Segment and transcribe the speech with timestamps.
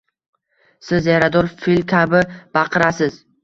[0.87, 2.25] Siz yarador fil kabi
[2.59, 3.25] baqirasiz!